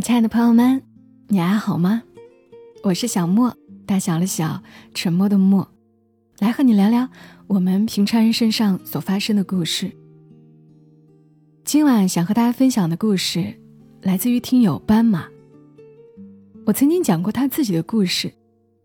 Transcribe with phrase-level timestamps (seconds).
[0.00, 0.82] 亲爱的朋友们，
[1.28, 2.02] 你还好吗？
[2.82, 3.54] 我是小莫，
[3.84, 4.62] 大小的小，
[4.94, 5.68] 沉默的默，
[6.38, 7.06] 来和你聊聊
[7.46, 9.92] 我们平常人身上所发生的故事。
[11.64, 13.54] 今晚想和大家分享的故事，
[14.00, 15.26] 来自于听友斑马。
[16.64, 18.32] 我曾经讲过他自己的故事，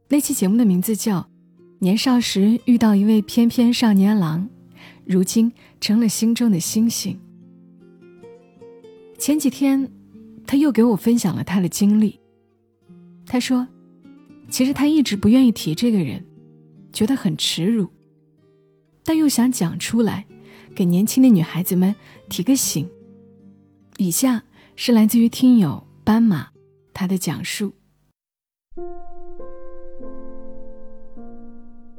[0.10, 1.22] 那期节目的名字叫
[1.80, 4.50] 《年少时遇到一位翩翩少年郎，
[5.06, 7.18] 如今成了心中的星星》。
[9.18, 9.90] 前几天，
[10.48, 12.20] 他又给我分享了他的经历。
[13.26, 13.68] 他说，
[14.50, 16.24] 其实他一直不愿意提这个人，
[16.94, 17.90] 觉得很耻辱，
[19.04, 20.26] 但又想讲出来，
[20.76, 21.96] 给年轻的女孩子们
[22.30, 22.88] 提个醒。
[23.98, 24.44] 以下
[24.76, 26.50] 是来自于听友斑马
[26.94, 27.74] 他的讲述：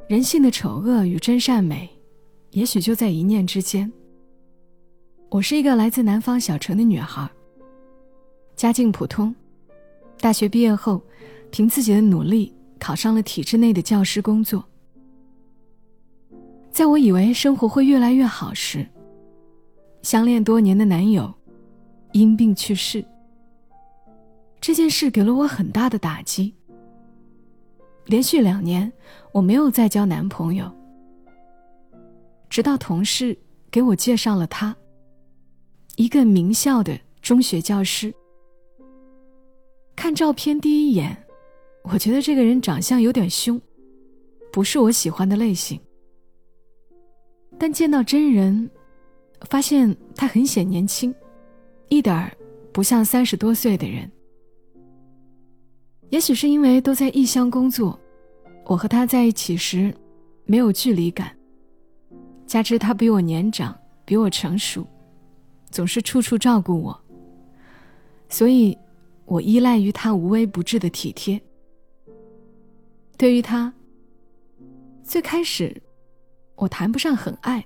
[0.07, 1.89] 人性的丑恶与真善美，
[2.51, 3.91] 也许就在一念之间。
[5.29, 7.29] 我是一个来自南方小城的女孩，
[8.57, 9.33] 家境普通。
[10.19, 10.99] 大学毕业后，
[11.51, 14.65] 凭自己的努力考上了体制内的教师工作。
[16.71, 18.85] 在我以为生活会越来越好时，
[20.01, 21.31] 相恋多年的男友
[22.13, 23.05] 因病去世。
[24.59, 26.51] 这件事给了我很大的打击。
[28.05, 28.91] 连续两年，
[29.31, 30.71] 我没有再交男朋友，
[32.49, 33.37] 直到同事
[33.69, 34.75] 给我介绍了他。
[35.95, 38.11] 一个名校的中学教师。
[39.97, 41.17] 看照片第一眼，
[41.81, 43.59] 我觉得这个人长相有点凶，
[44.53, 45.77] 不是我喜欢的类型。
[47.57, 48.69] 但见到真人，
[49.49, 51.13] 发现他很显年轻，
[51.89, 52.31] 一点儿
[52.71, 54.09] 不像三十多岁的人。
[56.11, 57.99] 也许是因为都在异乡工作，
[58.65, 59.91] 我和他在一起时
[60.45, 61.35] 没有距离感，
[62.45, 63.75] 加之他比我年长，
[64.05, 64.87] 比我成熟。
[65.71, 67.03] 总是处处照顾我，
[68.29, 68.77] 所以，
[69.27, 71.39] 我依赖于他无微不至的体贴。
[73.17, 73.71] 对于他，
[75.03, 75.79] 最开始，
[76.55, 77.63] 我谈不上很爱，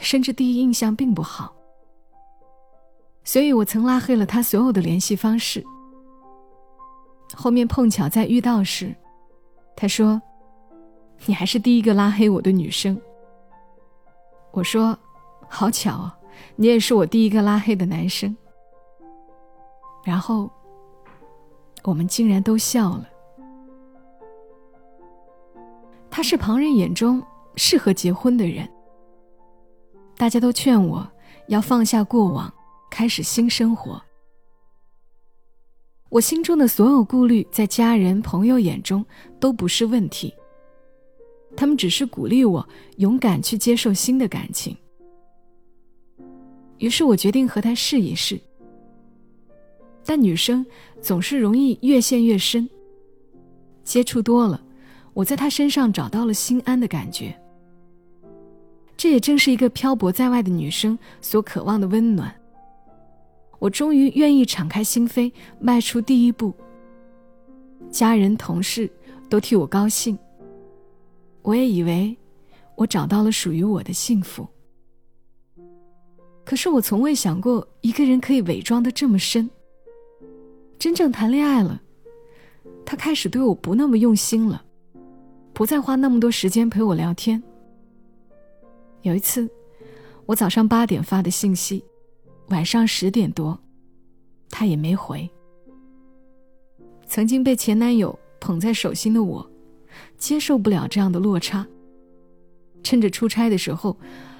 [0.00, 1.54] 甚至第一印象并不好。
[3.22, 5.62] 所以我曾拉黑了他所有的联系方式。
[7.34, 8.92] 后面碰巧在遇到时，
[9.76, 10.20] 他说
[11.26, 13.00] ：“你还是第一个拉黑我的女生。”
[14.50, 14.98] 我说
[15.48, 16.16] ：“好巧啊。”
[16.56, 18.34] 你也是我第一个拉黑的男生，
[20.02, 20.50] 然后
[21.84, 23.08] 我们竟然都笑了。
[26.10, 27.22] 他是旁人眼中
[27.56, 28.68] 适合结婚的人，
[30.16, 31.08] 大家都劝我
[31.48, 32.52] 要放下过往，
[32.90, 34.00] 开始新生活。
[36.08, 39.04] 我心中的所有顾虑，在家人朋友眼中
[39.38, 40.34] 都不是问题，
[41.56, 44.76] 他们只是鼓励我勇敢去接受新的感情。
[46.78, 48.40] 于是我决定和他试一试，
[50.10, 50.66] 但女生
[51.00, 52.68] 总是容易越陷越深。
[53.84, 54.60] 接触多了，
[55.14, 57.32] 我在他身上找到了心安的感觉。
[58.96, 62.34] 这也正是一个漂泊在外的女生所渴望的温暖。
[63.60, 66.52] 我终于愿意敞开心扉，迈出第一步。
[67.88, 68.90] 家人同事
[69.28, 70.18] 都替我高兴，
[71.42, 72.18] 我也以为
[72.74, 74.44] 我找到了属于我的幸福。
[76.44, 79.48] 可是我从未想过，一个人可以伪装的这么深。
[80.80, 81.78] 真正谈恋爱了，
[82.86, 84.64] 他开始对我不那么用心了，
[85.52, 87.40] 不再花那么多时间陪我聊天。
[89.02, 89.46] 有一次，
[90.24, 91.84] 我早上八点发的信息，
[92.48, 93.58] 晚上十点多，
[94.48, 95.28] 他也没回。
[97.06, 99.46] 曾经被前男友捧在手心的我，
[100.16, 101.66] 接受不了这样的落差。
[102.82, 103.94] 趁着出差的时候，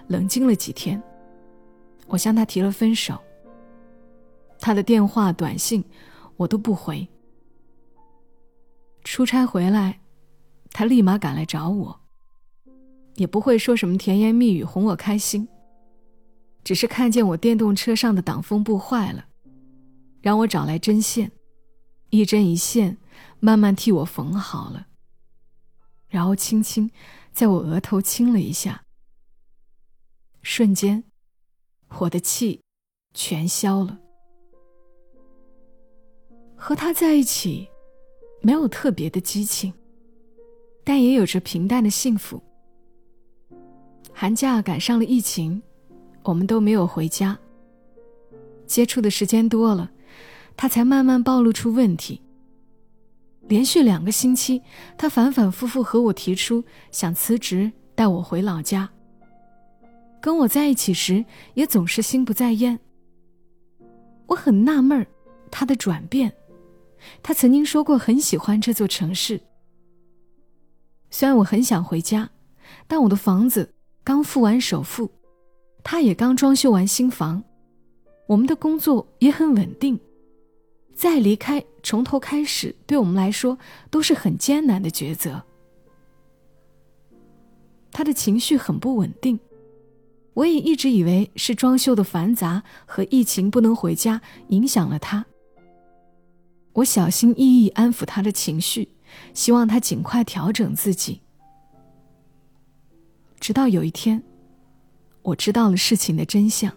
[0.09, 1.03] 冷静了几天。
[2.07, 3.19] 我向他提了分手。
[4.59, 5.85] 他的电话、短信，
[6.41, 7.07] 我都不回。
[9.05, 10.01] 出差回来，
[10.71, 12.01] 他立马赶来找我，
[13.17, 15.47] 也不会说什么甜言蜜语哄我开心，
[16.65, 19.27] 只是看见我电动车上的挡风布坏了，
[20.23, 21.31] 让我找来针线，
[22.09, 22.97] 一针一线，
[23.39, 24.87] 慢慢替我缝好了，
[26.09, 26.91] 然后轻轻
[27.33, 28.83] 在我额头亲了一下，
[30.41, 31.05] 瞬间。
[31.99, 32.63] 我的气
[33.13, 33.99] 全消了。
[36.63, 37.67] 和他在一起，
[38.43, 39.73] 没有特别的激情，
[40.85, 42.41] 但也有着平淡的幸福。
[44.13, 45.61] 寒假赶上了疫情，
[46.23, 47.37] 我们都没有回家。
[48.67, 49.91] 接触的时间多了，
[50.55, 52.21] 他才慢慢暴露出问题。
[53.49, 54.63] 连续两个星期，
[54.99, 58.89] 他反反复复和我提出想辞职，带我回老家。
[60.21, 61.25] 跟我在一起时，
[61.55, 62.79] 也总是心不在焉。
[64.27, 65.07] 我很纳闷儿，
[65.51, 66.31] 他的转变。
[67.23, 69.41] 他曾经说过很喜欢这座城市。
[71.11, 72.31] 虽然我很想回家，
[72.87, 73.75] 但我的房子
[74.05, 75.11] 刚付完首付，
[75.83, 77.43] 他也刚装修完新房，
[78.27, 79.99] 我们的工作也很稳定。
[80.95, 83.59] 再离开，从头开始，对我们来说
[83.91, 85.43] 都是很艰难的抉择。
[87.91, 89.41] 他的情绪很不稳定，
[90.35, 95.25] 我也一直以为是装修的繁杂和疫情不能回家影响了他。
[96.73, 98.89] 我小心翼翼安抚他的情绪，
[99.35, 101.21] 希望他尽快调整自己。
[103.41, 104.23] 直到有一天，
[105.23, 106.73] 我知道了事情的真相。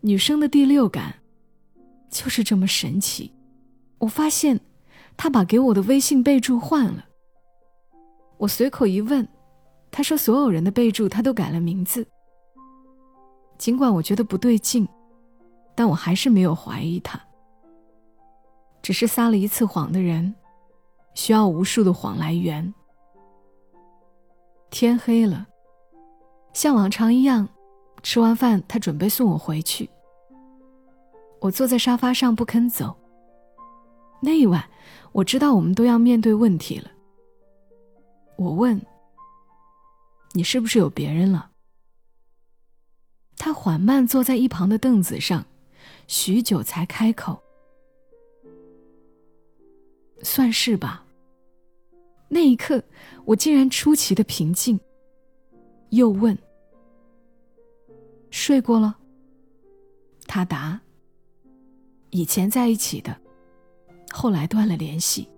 [0.00, 1.14] 女生的第六感
[2.10, 3.32] 就是这么神奇。
[3.98, 4.60] 我发现，
[5.16, 7.06] 他把给我的微信备注换了。
[8.36, 9.26] 我随口一问，
[9.90, 12.06] 他说所有人的备注他都改了名字。
[13.56, 14.86] 尽管我觉得不对劲，
[15.74, 17.18] 但我还是没有怀疑他。
[18.84, 20.34] 只是撒了一次谎的人，
[21.14, 22.74] 需要无数的谎来圆。
[24.68, 25.46] 天黑了，
[26.52, 27.48] 像往常一样，
[28.02, 29.88] 吃完饭他准备送我回去。
[31.40, 32.94] 我坐在沙发上不肯走。
[34.20, 34.62] 那一晚，
[35.12, 36.90] 我知道我们都要面对问题了。
[38.36, 38.78] 我问
[40.34, 41.52] ：“你是不是有别人了？”
[43.38, 45.46] 他缓慢坐在一旁的凳子上，
[46.06, 47.42] 许久才开口
[50.22, 51.04] ：“算是吧。”
[52.28, 52.82] 那一刻，
[53.24, 54.78] 我竟然出奇的平静。
[55.90, 56.36] 又问
[58.30, 58.98] ：“睡过了？”
[60.26, 60.80] 他答
[62.10, 63.16] ：“以前在一起的，
[64.10, 65.28] 后来断了联系。”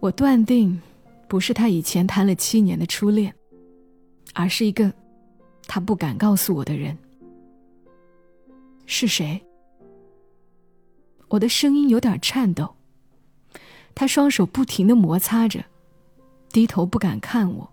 [0.00, 0.80] 我断定，
[1.28, 3.32] 不是他以前谈了七年的初恋，
[4.34, 4.92] 而是一个
[5.68, 6.98] 他不敢告诉我的人。
[8.86, 9.40] 是谁？
[11.32, 12.76] 我的声音有点颤抖。
[13.94, 15.64] 他双手不停的摩擦着，
[16.50, 17.72] 低头不敢看我。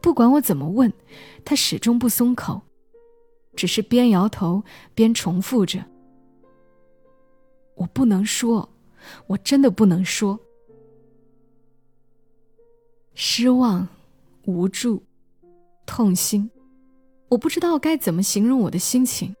[0.00, 0.90] 不管我怎么问，
[1.44, 2.62] 他始终不松口，
[3.54, 4.62] 只是边摇头
[4.94, 5.84] 边重复着
[7.76, 8.66] ：“我不能说，
[9.26, 10.40] 我真的不能说。”
[13.12, 13.86] 失望、
[14.46, 15.02] 无助、
[15.84, 16.50] 痛心，
[17.28, 19.36] 我不知道该怎么形容我的心情。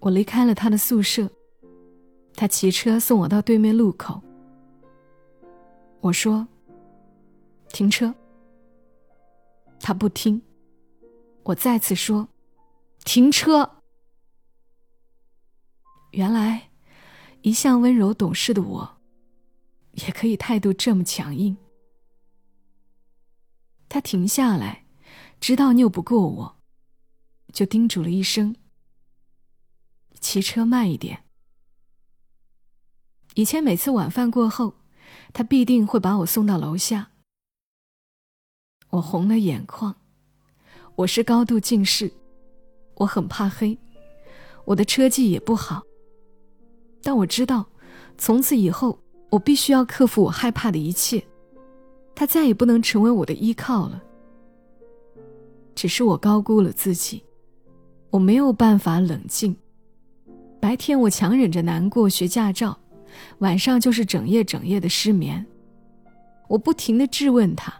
[0.00, 1.30] 我离开了他的宿舍，
[2.34, 4.20] 他骑车送我到对面路口。
[6.00, 6.46] 我说
[7.70, 8.12] ：“停车。”
[9.78, 10.42] 他不听。
[11.44, 12.28] 我再次说
[13.04, 13.82] ：“停车。”
[16.12, 16.70] 原来，
[17.42, 18.98] 一向温柔懂事的我，
[19.92, 21.56] 也可以态度这么强硬。
[23.88, 24.84] 他停下来，
[25.38, 26.56] 知道拗不过我，
[27.52, 28.56] 就叮嘱了一声
[30.20, 31.21] ：“骑车慢一点。”
[33.34, 34.74] 以前每次晚饭过后，
[35.32, 37.08] 他必定会把我送到楼下。
[38.90, 39.94] 我红了眼眶，
[40.96, 42.12] 我是高度近视，
[42.96, 43.78] 我很怕黑，
[44.66, 45.82] 我的车技也不好。
[47.02, 47.64] 但我知道，
[48.18, 48.98] 从此以后，
[49.30, 51.24] 我必须要克服我害怕的一切。
[52.14, 54.02] 他再也不能成为我的依靠了。
[55.74, 57.24] 只是我高估了自己，
[58.10, 59.56] 我没有办法冷静。
[60.60, 62.78] 白天我强忍着难过学驾照，
[63.38, 65.44] 晚上就是整夜整夜的失眠。
[66.48, 67.72] 我不停的质问他，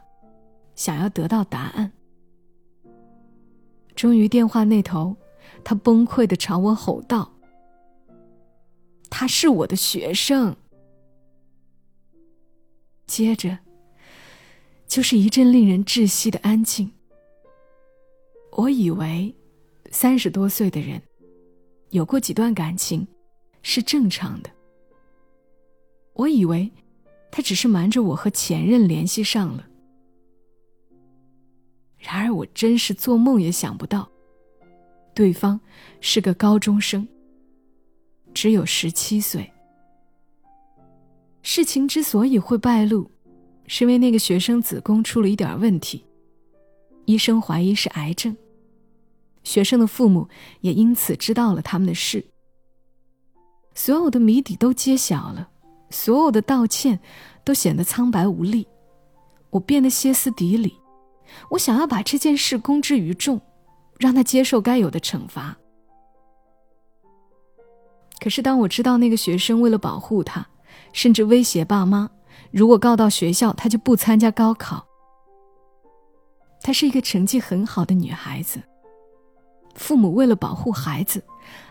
[0.75, 1.93] 想要得到答案。
[3.95, 5.17] 终于电话那头，
[5.63, 7.33] 他崩溃的朝我吼道
[9.11, 10.57] ：“他是我的学生。”
[13.07, 13.59] 接着。
[14.89, 16.93] 就是一阵令人窒息的安静。
[18.51, 19.35] 我以为，
[19.91, 21.01] 三十多岁的人，
[21.89, 23.09] 有过几段感情，
[23.63, 24.51] 是正常的。
[26.15, 26.71] 我以为，
[27.31, 29.67] 他只是瞒着我和前任联系上了。
[31.99, 34.11] 然而，我真是做梦也想不到，
[35.15, 35.61] 对方
[36.01, 37.07] 是个高中生，
[38.35, 39.51] 只有十七岁。
[41.43, 43.11] 事情之所以会败露。
[43.69, 46.05] 是因为那个学生子宫出了一点问题，
[47.07, 48.37] 医生怀疑是癌症。
[49.45, 50.29] 学生的父母
[50.61, 52.27] 也因此知道了他们的事。
[53.73, 55.49] 所有的谜底都揭晓了，
[55.93, 56.99] 所有的道歉
[57.45, 58.67] 都显得苍白无力。
[59.51, 60.75] 我变得歇斯底里，
[61.51, 63.41] 我想要把这件事公之于众，
[63.99, 65.57] 让他接受该有的惩罚。
[68.19, 70.47] 可是当我知道那个学生为了保护他，
[70.93, 72.09] 甚至威胁爸妈。
[72.51, 74.87] 如果告到学校，她就不参加高考。
[76.61, 78.63] 她是一个成绩很好的女孩子，
[79.75, 81.23] 父母为了保护孩子，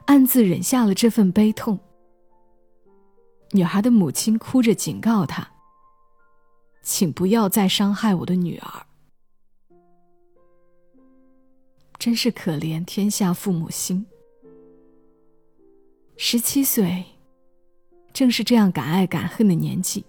[0.06, 1.80] 暗自忍下了这份悲痛。
[3.53, 5.50] 女孩的母亲哭着警告他
[6.81, 8.86] ：“请不要再伤害我的女儿。”
[12.00, 14.05] 真是可怜天下父母心。
[16.17, 17.03] 十七岁，
[18.13, 20.05] 正是这样敢爱敢恨的年纪。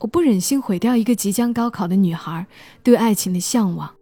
[0.00, 2.46] 我不忍心毁掉一个即将高考的女孩
[2.82, 3.94] 对爱情的向往，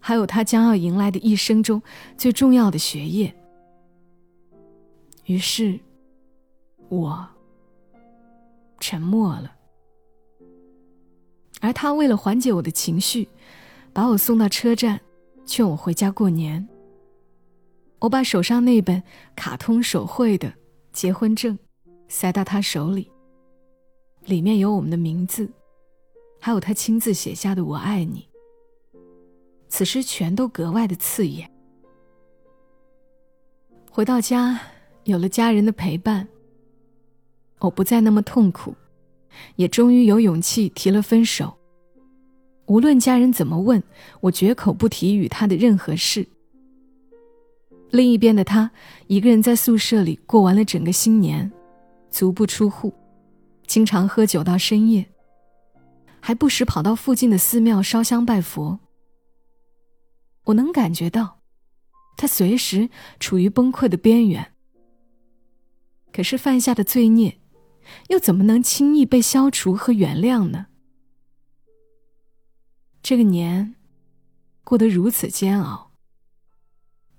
[0.00, 1.82] 还有她将要迎来的一生中
[2.16, 3.32] 最重要的学业。
[5.26, 5.78] 于是，
[6.88, 7.28] 我
[8.80, 9.54] 沉默了。
[11.60, 13.28] 而他为了缓解我的情绪，
[13.92, 15.00] 把我送到车站，
[15.44, 16.66] 劝我回家过年。
[17.98, 19.02] 我把手上那本
[19.34, 20.52] 卡通手绘的
[20.92, 21.58] 结婚证
[22.06, 23.10] 塞到他手里。
[24.24, 25.50] 里面有我们的名字，
[26.38, 28.28] 还有他亲自写下的“我爱你”。
[29.68, 31.50] 此时全都格外的刺眼。
[33.90, 34.60] 回到家，
[35.04, 36.28] 有了家人的陪伴，
[37.60, 38.74] 我不再那么痛苦，
[39.56, 41.56] 也终于有勇气提了分手。
[42.66, 43.82] 无论家人怎么问，
[44.20, 46.26] 我绝口不提与他的任何事。
[47.90, 48.70] 另一边的他，
[49.06, 51.50] 一个人在宿舍里过完了整个新年，
[52.10, 52.92] 足不出户。
[53.66, 55.06] 经常喝酒到深夜，
[56.20, 58.78] 还不时跑到附近的寺庙烧香拜佛。
[60.44, 61.40] 我能感觉到，
[62.16, 62.88] 他随时
[63.18, 64.52] 处于崩溃的边缘。
[66.12, 67.38] 可是犯下的罪孽，
[68.08, 70.66] 又怎么能轻易被消除和原谅呢？
[73.02, 73.74] 这个年，
[74.64, 75.92] 过得如此煎熬。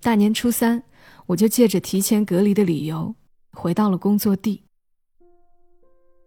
[0.02, 0.84] 大年初三，
[1.28, 3.16] 我就借着提前隔离的理由，
[3.52, 4.64] 回到了工作地。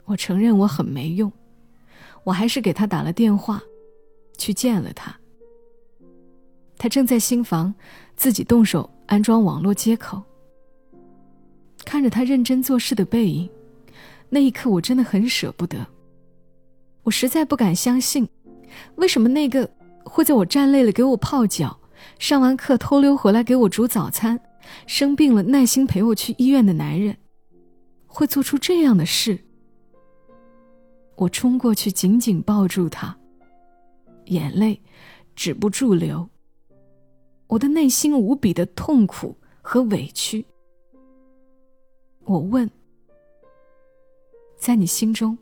[0.04, 1.32] 我承认我很没用，
[2.24, 3.62] 我还是给他打了电话，
[4.36, 5.16] 去见了他。
[6.76, 7.72] 他正在新房
[8.16, 10.20] 自己动手安装网络接口。
[11.84, 13.48] 看着他认真做事的背影，
[14.34, 15.86] 那一刻我真的很舍不得。
[17.02, 18.26] 我实在不敢相信，
[18.94, 19.70] 为什么那个
[20.06, 21.78] 会在我站累了给我泡脚，
[22.18, 24.40] 上完课偷溜回来给我煮早餐，
[24.86, 27.14] 生病了耐心陪我去医院的男人，
[28.06, 29.38] 会做出这样的事。
[31.16, 33.14] 我冲过去，紧紧抱住他，
[34.26, 34.80] 眼泪
[35.36, 36.26] 止不住流。
[37.48, 40.46] 我的内心无比的痛苦和委屈。
[42.24, 42.70] 我问
[44.62, 45.36] ：“在你心中，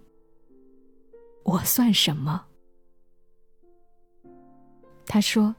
[1.43, 2.47] 我算什么？”
[5.05, 5.55] 他说：“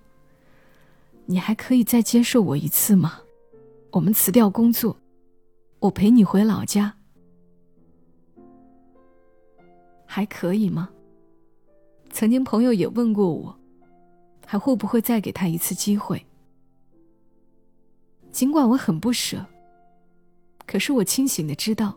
[1.28, 3.22] 你还可以再接受我一次吗？
[3.92, 4.98] 我们辞掉工作，
[5.78, 6.92] 我陪你回老家。”
[10.08, 10.90] 还可以吗？
[12.10, 13.56] 曾经朋友也问过我，
[14.44, 16.26] 还会不会再给他一次机会？
[18.32, 19.46] 尽管我很不舍，
[20.66, 21.96] 可是我清醒的知道，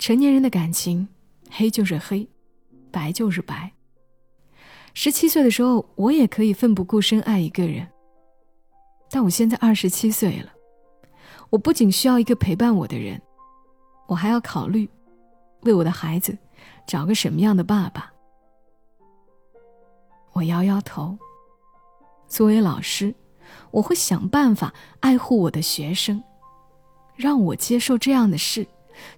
[0.00, 1.06] 成年人的感情，
[1.50, 2.26] 黑就是黑，
[2.90, 3.70] 白就是白。
[4.94, 7.86] 十七岁的时候，我也可以奋不顾身爱一个人，
[9.10, 10.50] 但我现在二十七岁了，
[11.50, 13.20] 我不仅需要一个陪伴我的人，
[14.08, 14.88] 我还要考虑，
[15.64, 16.36] 为我的孩子。
[16.86, 18.10] 找个什么样的爸爸？
[20.32, 21.16] 我摇摇头。
[22.26, 23.14] 作为老师，
[23.70, 26.24] 我会想办法爱护我的学生。
[27.16, 28.66] 让我接受这样的事，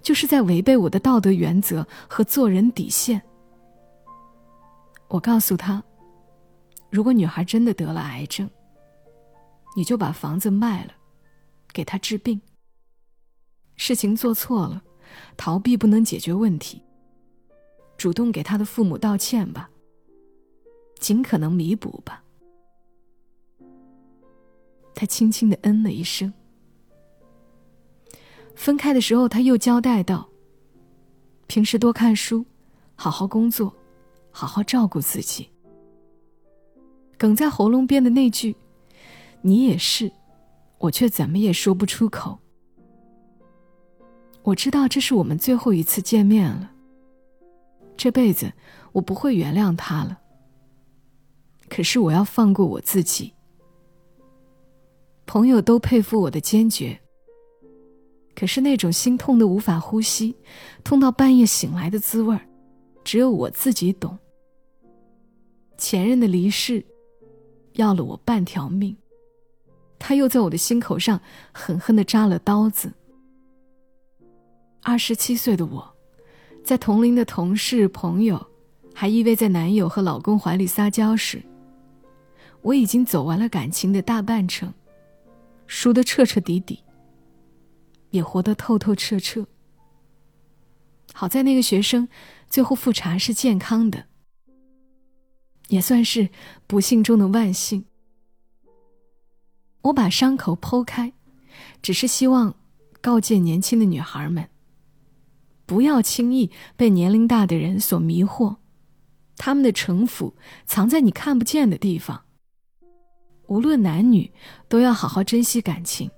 [0.02, 3.20] 就是在违背我的道德原则和做人底线。
[5.08, 5.82] 我告诉他，
[6.90, 8.48] 如果女孩真的得了癌症，
[9.76, 10.92] 你就把房子卖了，
[11.72, 12.40] 给她治病。
[13.76, 14.82] 事情做错了，
[15.36, 16.82] 逃避不能解决问题。
[17.96, 19.70] 主动给他的父母道歉吧，
[20.98, 22.22] 尽可能弥补吧。
[24.94, 26.32] 他轻轻的嗯了一声。
[28.54, 30.28] 分开的时候，他又交代道
[31.48, 32.44] ：“平时多看书，
[32.94, 33.74] 好好工作，
[34.30, 35.48] 好好照顾自己。”
[37.18, 38.54] 哽在喉咙边的那句
[39.42, 40.10] “你也是”，
[40.78, 42.38] 我却怎么也说不出口。
[44.42, 46.72] 我知道这是我们最后一次见面了。
[47.96, 48.52] 这辈子
[48.90, 50.18] 我不会原谅他了。
[51.68, 53.32] 可是我要放过我自己。
[55.26, 57.00] 朋友都佩服我的坚决。
[58.42, 60.34] 可是那种心痛的无法呼吸，
[60.82, 62.40] 痛到半夜醒来的滋味儿
[63.04, 64.18] 只有我自己懂。
[65.78, 66.84] 前任的离世，
[67.74, 68.96] 要了我半条命。
[69.96, 71.20] 他又在我的心口上
[71.52, 72.92] 狠狠的扎了刀子。
[74.82, 75.88] 二十七岁的我。
[76.64, 78.44] 在同龄的同事、朋友
[78.92, 81.40] 还依偎在男友和老公怀里撒娇时，
[82.60, 84.74] 我已经走完了感情的大半程，
[85.68, 86.82] 输得彻彻底底，
[88.12, 89.44] 也活得透透彻彻。
[91.12, 92.08] 好在那个学生
[92.48, 94.06] 最后复查是健康的，
[95.68, 96.30] 也算是
[96.66, 97.84] 不幸中的万幸。
[99.82, 101.12] 我把伤口剖开，
[101.82, 102.54] 只是希望
[103.00, 104.48] 告诫年轻的女孩们，
[105.66, 108.56] 不要轻易被年龄大的人所迷惑，
[109.36, 112.24] 他们的城府藏在你看不见的地方。
[113.48, 114.32] 无论男女，
[114.68, 116.10] 都要好好珍惜感情。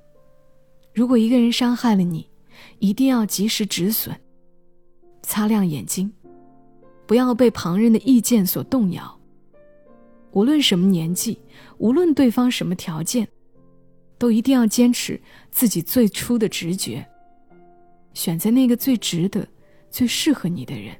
[0.94, 2.30] 如果一个人伤害了你，
[2.78, 4.14] 一定要及时止损。
[5.22, 6.12] 擦亮眼睛，
[7.04, 9.20] 不要被旁人的意见所动摇。
[10.30, 11.40] 无论什么年纪，
[11.78, 13.26] 无论对方什么条件，
[14.18, 15.20] 都一定要坚持
[15.50, 17.04] 自己最初的直觉，
[18.12, 19.44] 选择那个最值得、
[19.90, 20.94] 最适合你的人。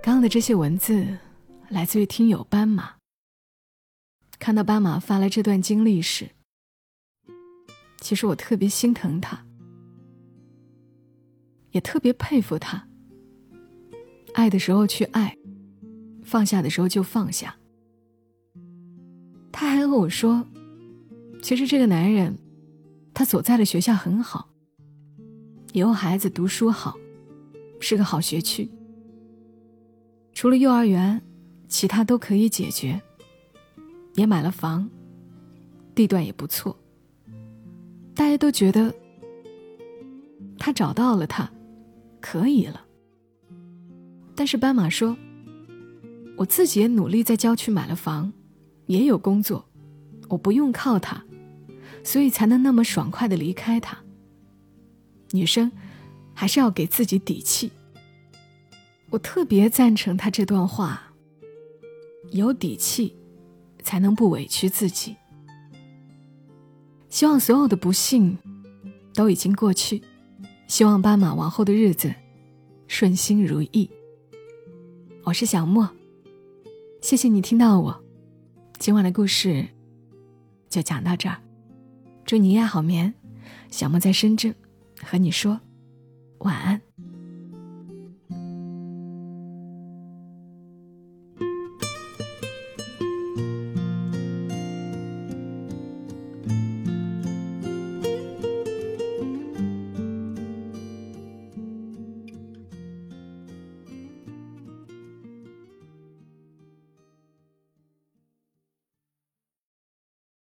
[0.00, 1.04] 刚刚的这些文字
[1.70, 2.94] 来自于听友斑马。
[4.38, 6.30] 看到斑马发来这段经历时，
[8.00, 9.44] 其实我特别心疼他，
[11.72, 12.88] 也特别佩服他。
[14.32, 15.36] 爱的时候去爱，
[16.22, 17.54] 放下的时候就放下。
[19.52, 20.46] 他还和我说，
[21.42, 22.38] 其实这个男人，
[23.12, 24.48] 他所在的学校很好，
[25.72, 26.96] 以后孩子读书好，
[27.78, 28.70] 是个好学区。
[30.32, 31.20] 除了幼儿园，
[31.68, 33.00] 其他都可以解决。
[34.14, 34.90] 也买了房，
[35.94, 36.76] 地段也不错。
[38.14, 38.92] 大家都觉得
[40.58, 41.48] 他找到了他，
[42.20, 42.84] 可以了。
[44.34, 45.16] 但是斑马说
[46.36, 48.32] ：“我自己也努力在郊区买了房，
[48.86, 49.68] 也有工作，
[50.28, 51.24] 我不用靠他，
[52.02, 53.96] 所以才能那么爽快的离开他。
[55.30, 55.70] 女生
[56.34, 57.70] 还是要给自己底气。”
[59.10, 61.07] 我特别赞成他这段话，
[62.32, 63.14] 有底气。
[63.88, 65.16] 才能不委屈自己。
[67.08, 68.36] 希望所有的不幸
[69.14, 70.02] 都已经过去，
[70.66, 72.14] 希望斑马往后的日子
[72.86, 73.88] 顺心如意。
[75.24, 75.88] 我是小莫，
[77.00, 78.04] 谢谢你听到我。
[78.78, 79.66] 今晚的故事
[80.68, 81.40] 就讲到这儿，
[82.26, 83.14] 祝你夜好眠。
[83.70, 84.54] 小莫在深圳
[85.02, 85.58] 和你说
[86.40, 86.87] 晚安。